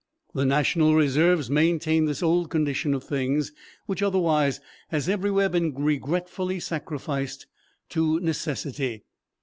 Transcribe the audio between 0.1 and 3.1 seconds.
The national reserves maintain this old condition of